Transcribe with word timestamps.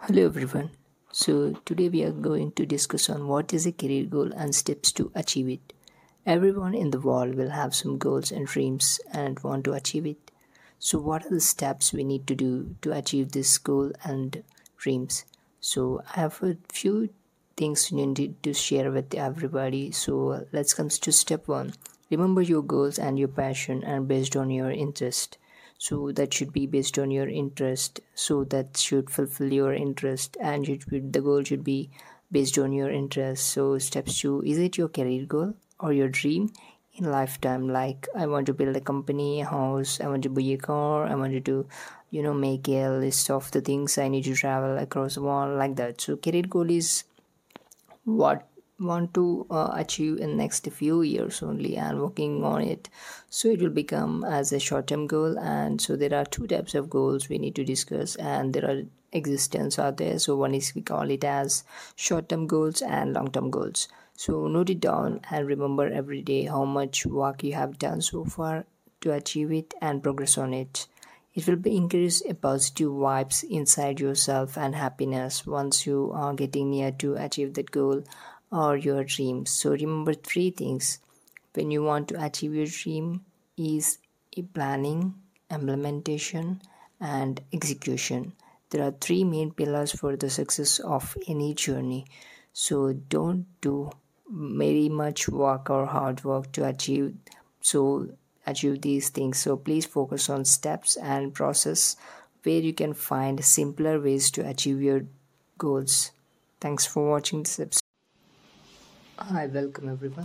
Hello 0.00 0.26
everyone. 0.26 0.70
So 1.10 1.54
today 1.64 1.88
we 1.88 2.04
are 2.04 2.12
going 2.12 2.52
to 2.52 2.66
discuss 2.66 3.08
on 3.08 3.26
what 3.26 3.52
is 3.54 3.66
a 3.66 3.72
career 3.72 4.04
goal 4.04 4.30
and 4.36 4.54
steps 4.54 4.92
to 4.92 5.10
achieve 5.14 5.48
it. 5.48 5.72
Everyone 6.24 6.74
in 6.74 6.90
the 6.90 7.00
world 7.00 7.34
will 7.34 7.48
have 7.50 7.74
some 7.74 7.96
goals 7.96 8.30
and 8.30 8.46
dreams 8.46 9.00
and 9.12 9.40
want 9.40 9.64
to 9.64 9.72
achieve 9.72 10.06
it. 10.06 10.30
So 10.78 10.98
what 10.98 11.24
are 11.24 11.30
the 11.30 11.40
steps 11.40 11.92
we 11.92 12.04
need 12.04 12.26
to 12.28 12.36
do 12.36 12.76
to 12.82 12.92
achieve 12.92 13.32
this 13.32 13.56
goal 13.58 13.90
and 14.04 14.44
dreams? 14.76 15.24
So 15.60 16.02
I 16.14 16.20
have 16.20 16.40
a 16.42 16.58
few 16.68 17.08
things 17.56 17.90
we 17.90 18.06
need 18.06 18.42
to 18.42 18.52
share 18.52 18.92
with 18.92 19.14
everybody. 19.14 19.90
So 19.92 20.46
let's 20.52 20.74
come 20.74 20.90
to 20.90 21.10
step 21.10 21.48
1. 21.48 21.72
Remember 22.10 22.42
your 22.42 22.62
goals 22.62 22.98
and 22.98 23.18
your 23.18 23.28
passion 23.28 23.82
and 23.82 24.06
based 24.06 24.36
on 24.36 24.50
your 24.50 24.70
interest 24.70 25.38
so 25.78 26.12
that 26.12 26.32
should 26.32 26.52
be 26.52 26.66
based 26.66 26.98
on 26.98 27.10
your 27.10 27.28
interest. 27.28 28.00
So 28.14 28.44
that 28.44 28.76
should 28.76 29.10
fulfill 29.10 29.52
your 29.52 29.74
interest 29.74 30.36
and 30.40 30.66
should, 30.66 31.12
the 31.12 31.20
goal 31.20 31.44
should 31.44 31.64
be 31.64 31.90
based 32.32 32.58
on 32.58 32.72
your 32.72 32.90
interest. 32.90 33.46
So 33.48 33.78
steps 33.78 34.20
two 34.20 34.42
is 34.44 34.58
it 34.58 34.78
your 34.78 34.88
career 34.88 35.26
goal 35.26 35.54
or 35.78 35.92
your 35.92 36.08
dream? 36.08 36.50
In 36.98 37.10
lifetime 37.10 37.68
like 37.68 38.08
i 38.16 38.26
want 38.26 38.46
to 38.46 38.54
build 38.54 38.74
a 38.74 38.80
company 38.80 39.42
a 39.42 39.44
house 39.44 40.00
i 40.00 40.08
want 40.08 40.22
to 40.22 40.30
buy 40.30 40.40
a 40.40 40.56
car 40.56 41.04
i 41.06 41.14
wanted 41.14 41.44
to 41.44 41.66
you 42.10 42.22
know 42.22 42.32
make 42.32 42.66
a 42.68 42.88
list 42.88 43.28
of 43.28 43.50
the 43.50 43.60
things 43.60 43.98
i 43.98 44.08
need 44.08 44.24
to 44.24 44.34
travel 44.34 44.78
across 44.78 45.16
the 45.16 45.20
world 45.20 45.58
like 45.58 45.76
that. 45.76 46.00
So 46.00 46.16
career 46.16 46.44
goal 46.48 46.70
is 46.70 47.04
what 48.04 48.48
want 48.78 49.14
to 49.14 49.46
uh, 49.50 49.72
achieve 49.74 50.18
in 50.18 50.36
next 50.36 50.66
few 50.70 51.02
years 51.02 51.42
only 51.42 51.76
and 51.76 52.00
working 52.00 52.44
on 52.44 52.62
it. 52.62 52.88
So 53.30 53.48
it 53.48 53.60
will 53.60 53.70
become 53.70 54.24
as 54.24 54.52
a 54.52 54.60
short-term 54.60 55.06
goal. 55.06 55.38
And 55.38 55.80
so 55.80 55.96
there 55.96 56.14
are 56.14 56.24
two 56.24 56.46
types 56.46 56.74
of 56.74 56.90
goals 56.90 57.28
we 57.28 57.38
need 57.38 57.54
to 57.56 57.64
discuss. 57.64 58.16
And 58.16 58.52
there 58.52 58.68
are 58.70 58.82
existence 59.12 59.78
out 59.78 59.96
there. 59.96 60.18
So 60.18 60.36
one 60.36 60.54
is 60.54 60.74
we 60.74 60.82
call 60.82 61.10
it 61.10 61.24
as 61.24 61.64
short-term 61.94 62.46
goals 62.46 62.82
and 62.82 63.14
long-term 63.14 63.50
goals. 63.50 63.88
So 64.14 64.46
note 64.46 64.70
it 64.70 64.80
down 64.80 65.20
and 65.30 65.46
remember 65.46 65.88
every 65.88 66.22
day 66.22 66.44
how 66.44 66.64
much 66.64 67.06
work 67.06 67.44
you 67.44 67.52
have 67.54 67.78
done 67.78 68.00
so 68.00 68.24
far 68.24 68.64
to 69.02 69.12
achieve 69.12 69.52
it 69.52 69.74
and 69.80 70.02
progress 70.02 70.38
on 70.38 70.54
it. 70.54 70.86
It 71.34 71.46
will 71.46 71.56
be 71.56 71.76
increase 71.76 72.22
a 72.24 72.32
positive 72.32 72.88
vibes 72.88 73.44
inside 73.44 74.00
yourself 74.00 74.56
and 74.56 74.74
happiness 74.74 75.46
once 75.46 75.86
you 75.86 76.10
are 76.14 76.32
getting 76.32 76.70
near 76.70 76.92
to 76.92 77.16
achieve 77.16 77.52
that 77.54 77.70
goal 77.70 78.04
or 78.50 78.76
your 78.76 79.04
dreams 79.04 79.50
so 79.50 79.70
remember 79.70 80.14
three 80.14 80.50
things. 80.50 80.98
When 81.54 81.70
you 81.70 81.82
want 81.82 82.08
to 82.08 82.24
achieve 82.24 82.54
your 82.54 82.66
dream 82.66 83.24
is 83.56 83.98
planning 84.52 85.14
implementation 85.50 86.60
and 87.00 87.40
execution. 87.52 88.32
There 88.70 88.82
are 88.86 88.90
three 88.90 89.24
main 89.24 89.52
pillars 89.52 89.92
for 89.92 90.16
the 90.16 90.28
success 90.28 90.80
of 90.80 91.16
any 91.26 91.54
journey. 91.54 92.06
So 92.52 92.92
don't 92.92 93.46
do 93.60 93.90
very 94.28 94.88
much 94.88 95.28
work 95.28 95.70
or 95.70 95.86
hard 95.86 96.24
work 96.24 96.52
to 96.52 96.66
achieve 96.66 97.14
so 97.60 98.08
achieve 98.46 98.82
these 98.82 99.10
things. 99.10 99.38
So 99.38 99.56
please 99.56 99.86
focus 99.86 100.28
on 100.30 100.44
steps 100.44 100.96
and 100.96 101.34
process 101.34 101.96
where 102.42 102.60
you 102.60 102.72
can 102.72 102.94
find 102.94 103.44
simpler 103.44 104.00
ways 104.00 104.30
to 104.32 104.48
achieve 104.48 104.80
your 104.80 105.02
goals. 105.58 106.12
Thanks 106.60 106.86
for 106.86 107.08
watching 107.08 107.42
this 107.42 107.58
episode 107.58 107.85
Hi, 109.28 109.46
welcome 109.46 109.88
everyone. 109.90 110.24